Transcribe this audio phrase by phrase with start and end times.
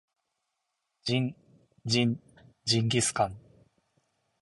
[1.03, 1.35] ジン
[1.85, 2.19] ジン
[2.65, 3.37] ジンギスカン